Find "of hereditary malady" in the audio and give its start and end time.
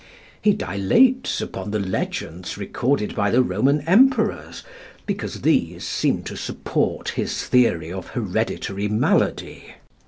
7.93-9.75